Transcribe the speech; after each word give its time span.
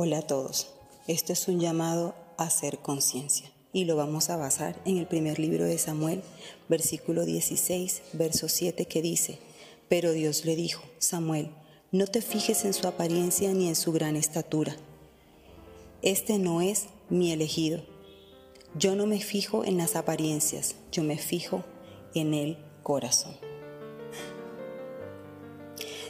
Hola 0.00 0.18
a 0.18 0.22
todos. 0.22 0.68
Esto 1.08 1.32
es 1.32 1.48
un 1.48 1.58
llamado 1.58 2.14
a 2.36 2.44
hacer 2.44 2.78
conciencia 2.78 3.50
y 3.72 3.84
lo 3.84 3.96
vamos 3.96 4.30
a 4.30 4.36
basar 4.36 4.80
en 4.84 4.96
el 4.96 5.08
primer 5.08 5.40
libro 5.40 5.64
de 5.64 5.76
Samuel, 5.76 6.22
versículo 6.68 7.24
16, 7.24 8.02
verso 8.12 8.48
7 8.48 8.84
que 8.84 9.02
dice, 9.02 9.40
Pero 9.88 10.12
Dios 10.12 10.44
le 10.44 10.54
dijo, 10.54 10.84
Samuel, 10.98 11.50
no 11.90 12.06
te 12.06 12.22
fijes 12.22 12.64
en 12.64 12.74
su 12.74 12.86
apariencia 12.86 13.52
ni 13.54 13.66
en 13.66 13.74
su 13.74 13.90
gran 13.90 14.14
estatura. 14.14 14.76
Este 16.02 16.38
no 16.38 16.62
es 16.62 16.86
mi 17.10 17.32
elegido. 17.32 17.82
Yo 18.76 18.94
no 18.94 19.04
me 19.04 19.18
fijo 19.18 19.64
en 19.64 19.78
las 19.78 19.96
apariencias, 19.96 20.76
yo 20.92 21.02
me 21.02 21.18
fijo 21.18 21.64
en 22.14 22.34
el 22.34 22.56
corazón. 22.84 23.34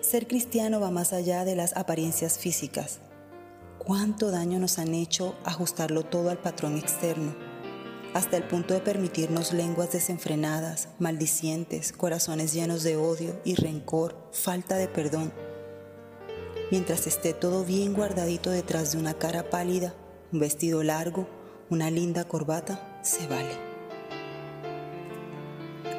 Ser 0.00 0.26
cristiano 0.26 0.80
va 0.80 0.90
más 0.90 1.12
allá 1.12 1.44
de 1.44 1.54
las 1.54 1.76
apariencias 1.76 2.38
físicas 2.38 3.00
cuánto 3.84 4.30
daño 4.30 4.58
nos 4.58 4.78
han 4.78 4.94
hecho 4.94 5.34
ajustarlo 5.44 6.04
todo 6.04 6.30
al 6.30 6.38
patrón 6.38 6.76
externo, 6.78 7.34
hasta 8.14 8.36
el 8.36 8.44
punto 8.44 8.74
de 8.74 8.80
permitirnos 8.80 9.52
lenguas 9.52 9.92
desenfrenadas, 9.92 10.88
maldicientes, 10.98 11.92
corazones 11.92 12.52
llenos 12.52 12.82
de 12.82 12.96
odio 12.96 13.40
y 13.44 13.56
rencor, 13.56 14.16
falta 14.32 14.76
de 14.76 14.88
perdón. 14.88 15.32
Mientras 16.70 17.06
esté 17.06 17.34
todo 17.34 17.64
bien 17.64 17.92
guardadito 17.92 18.50
detrás 18.50 18.92
de 18.92 18.98
una 18.98 19.14
cara 19.14 19.50
pálida, 19.50 19.94
un 20.32 20.40
vestido 20.40 20.82
largo, 20.82 21.28
una 21.70 21.90
linda 21.90 22.24
corbata, 22.24 23.00
se 23.02 23.26
vale. 23.26 23.52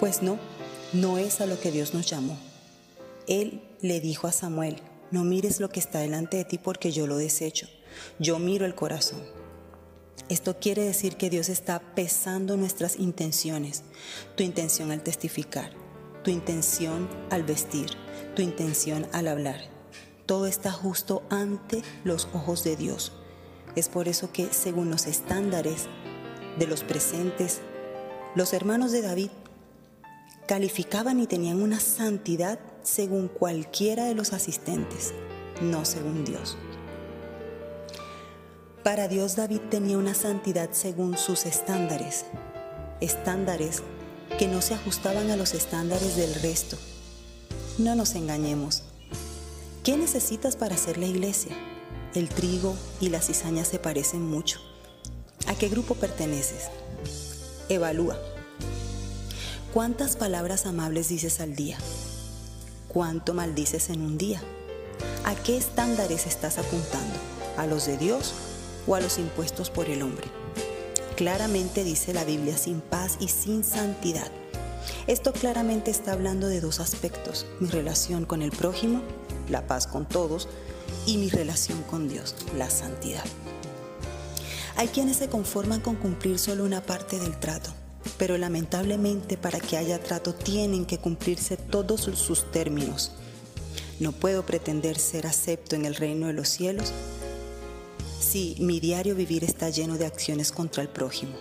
Pues 0.00 0.22
no, 0.22 0.38
no 0.92 1.18
es 1.18 1.40
a 1.40 1.46
lo 1.46 1.60
que 1.60 1.70
Dios 1.70 1.94
nos 1.94 2.08
llamó. 2.08 2.36
Él 3.26 3.62
le 3.80 4.00
dijo 4.00 4.26
a 4.26 4.32
Samuel, 4.32 4.80
no 5.10 5.24
mires 5.24 5.60
lo 5.60 5.68
que 5.68 5.80
está 5.80 6.00
delante 6.00 6.36
de 6.36 6.44
ti 6.44 6.58
porque 6.58 6.92
yo 6.92 7.06
lo 7.06 7.16
desecho. 7.16 7.68
Yo 8.18 8.38
miro 8.38 8.66
el 8.66 8.74
corazón. 8.74 9.20
Esto 10.28 10.58
quiere 10.58 10.84
decir 10.84 11.16
que 11.16 11.30
Dios 11.30 11.48
está 11.48 11.80
pesando 11.94 12.56
nuestras 12.56 12.98
intenciones, 12.98 13.82
tu 14.36 14.42
intención 14.42 14.90
al 14.90 15.02
testificar, 15.02 15.70
tu 16.22 16.30
intención 16.30 17.08
al 17.30 17.44
vestir, 17.44 17.86
tu 18.36 18.42
intención 18.42 19.06
al 19.12 19.28
hablar. 19.28 19.60
Todo 20.26 20.46
está 20.46 20.70
justo 20.70 21.22
ante 21.30 21.82
los 22.04 22.28
ojos 22.34 22.62
de 22.62 22.76
Dios. 22.76 23.12
Es 23.74 23.88
por 23.88 24.08
eso 24.08 24.30
que 24.30 24.52
según 24.52 24.90
los 24.90 25.06
estándares 25.06 25.86
de 26.58 26.66
los 26.66 26.84
presentes, 26.84 27.60
los 28.34 28.52
hermanos 28.52 28.92
de 28.92 29.00
David 29.00 29.30
calificaban 30.46 31.20
y 31.20 31.26
tenían 31.26 31.62
una 31.62 31.80
santidad 31.80 32.58
según 32.88 33.28
cualquiera 33.28 34.06
de 34.06 34.14
los 34.14 34.32
asistentes, 34.32 35.12
no 35.60 35.84
según 35.84 36.24
Dios. 36.24 36.56
Para 38.82 39.08
Dios 39.08 39.36
David 39.36 39.60
tenía 39.70 39.98
una 39.98 40.14
santidad 40.14 40.70
según 40.72 41.18
sus 41.18 41.44
estándares, 41.44 42.24
estándares 43.00 43.82
que 44.38 44.46
no 44.46 44.62
se 44.62 44.74
ajustaban 44.74 45.30
a 45.30 45.36
los 45.36 45.52
estándares 45.52 46.16
del 46.16 46.34
resto. 46.36 46.78
No 47.76 47.94
nos 47.94 48.14
engañemos. 48.14 48.84
¿Qué 49.84 49.96
necesitas 49.96 50.56
para 50.56 50.74
hacer 50.74 50.96
la 50.96 51.06
iglesia? 51.06 51.54
El 52.14 52.28
trigo 52.28 52.74
y 53.00 53.10
la 53.10 53.20
cizaña 53.20 53.64
se 53.64 53.78
parecen 53.78 54.22
mucho. 54.22 54.60
¿A 55.46 55.54
qué 55.54 55.68
grupo 55.68 55.94
perteneces? 55.94 56.70
Evalúa. 57.68 58.18
¿Cuántas 59.74 60.16
palabras 60.16 60.64
amables 60.64 61.08
dices 61.08 61.40
al 61.40 61.54
día? 61.54 61.78
¿Cuánto 62.88 63.34
maldices 63.34 63.90
en 63.90 64.00
un 64.00 64.16
día? 64.16 64.40
¿A 65.26 65.34
qué 65.34 65.58
estándares 65.58 66.26
estás 66.26 66.56
apuntando? 66.56 67.14
¿A 67.58 67.66
los 67.66 67.84
de 67.84 67.98
Dios 67.98 68.32
o 68.86 68.94
a 68.94 69.00
los 69.00 69.18
impuestos 69.18 69.68
por 69.68 69.90
el 69.90 70.00
hombre? 70.00 70.26
Claramente 71.14 71.84
dice 71.84 72.14
la 72.14 72.24
Biblia 72.24 72.56
sin 72.56 72.80
paz 72.80 73.18
y 73.20 73.28
sin 73.28 73.62
santidad. 73.62 74.30
Esto 75.06 75.34
claramente 75.34 75.90
está 75.90 76.12
hablando 76.12 76.48
de 76.48 76.62
dos 76.62 76.80
aspectos, 76.80 77.44
mi 77.60 77.68
relación 77.68 78.24
con 78.24 78.40
el 78.40 78.52
prójimo, 78.52 79.02
la 79.50 79.66
paz 79.66 79.86
con 79.86 80.08
todos, 80.08 80.48
y 81.04 81.18
mi 81.18 81.28
relación 81.28 81.82
con 81.82 82.08
Dios, 82.08 82.34
la 82.56 82.70
santidad. 82.70 83.24
Hay 84.76 84.88
quienes 84.88 85.18
se 85.18 85.28
conforman 85.28 85.82
con 85.82 85.96
cumplir 85.96 86.38
solo 86.38 86.64
una 86.64 86.80
parte 86.80 87.18
del 87.18 87.38
trato, 87.38 87.70
pero 88.16 88.38
lamentablemente 88.38 89.36
para 89.36 89.60
que 89.60 89.76
haya 89.76 90.02
trato 90.02 90.34
tienen 90.34 90.86
que 90.86 90.98
cumplirse 90.98 91.56
todos 91.56 92.02
sus 92.02 92.50
términos. 92.50 93.12
No 94.00 94.12
puedo 94.12 94.46
pretender 94.46 94.98
ser 94.98 95.26
acepto 95.26 95.76
en 95.76 95.84
el 95.84 95.96
reino 95.96 96.28
de 96.28 96.32
los 96.32 96.48
cielos 96.48 96.92
si 98.20 98.56
mi 98.58 98.78
diario 98.78 99.14
vivir 99.14 99.42
está 99.42 99.70
lleno 99.70 99.96
de 99.96 100.06
acciones 100.06 100.52
contra 100.52 100.82
el 100.82 100.88
prójimo, 100.88 101.32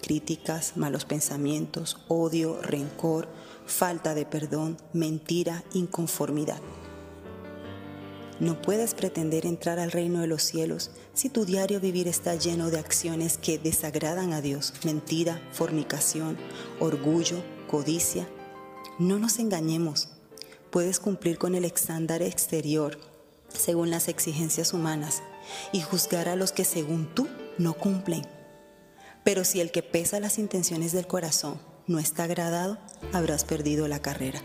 críticas, 0.00 0.76
malos 0.76 1.04
pensamientos, 1.04 1.98
odio, 2.08 2.62
rencor, 2.62 3.28
falta 3.66 4.14
de 4.14 4.24
perdón, 4.24 4.78
mentira, 4.92 5.64
inconformidad. 5.74 6.60
No 8.40 8.62
puedes 8.62 8.94
pretender 8.94 9.44
entrar 9.44 9.78
al 9.78 9.92
reino 9.92 10.22
de 10.22 10.26
los 10.26 10.42
cielos 10.42 10.90
si 11.12 11.28
tu 11.28 11.44
diario 11.44 11.78
vivir 11.78 12.08
está 12.08 12.34
lleno 12.36 12.70
de 12.70 12.78
acciones 12.78 13.36
que 13.36 13.58
desagradan 13.58 14.32
a 14.32 14.40
Dios, 14.40 14.72
mentira, 14.82 15.38
fornicación, 15.52 16.38
orgullo, 16.78 17.36
codicia. 17.68 18.26
No 18.98 19.18
nos 19.18 19.38
engañemos. 19.38 20.08
Puedes 20.70 21.00
cumplir 21.00 21.36
con 21.36 21.54
el 21.54 21.66
estándar 21.66 22.22
exterior 22.22 22.98
según 23.48 23.90
las 23.90 24.08
exigencias 24.08 24.72
humanas 24.72 25.22
y 25.72 25.82
juzgar 25.82 26.28
a 26.28 26.36
los 26.36 26.52
que 26.52 26.64
según 26.64 27.14
tú 27.14 27.28
no 27.58 27.74
cumplen. 27.74 28.22
Pero 29.22 29.44
si 29.44 29.60
el 29.60 29.70
que 29.70 29.82
pesa 29.82 30.18
las 30.18 30.38
intenciones 30.38 30.92
del 30.92 31.06
corazón 31.06 31.60
no 31.86 31.98
está 31.98 32.24
agradado, 32.24 32.78
habrás 33.12 33.44
perdido 33.44 33.86
la 33.86 34.00
carrera. 34.00 34.40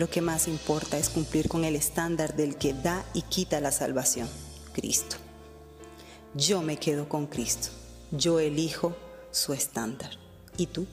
Lo 0.00 0.08
que 0.08 0.22
más 0.22 0.48
importa 0.48 0.96
es 0.96 1.10
cumplir 1.10 1.46
con 1.46 1.66
el 1.66 1.76
estándar 1.76 2.34
del 2.34 2.56
que 2.56 2.72
da 2.72 3.04
y 3.12 3.20
quita 3.20 3.60
la 3.60 3.70
salvación, 3.70 4.26
Cristo. 4.72 5.16
Yo 6.34 6.62
me 6.62 6.78
quedo 6.78 7.06
con 7.06 7.26
Cristo. 7.26 7.68
Yo 8.10 8.40
elijo 8.40 8.96
su 9.30 9.52
estándar. 9.52 10.12
¿Y 10.56 10.68
tú? 10.68 10.86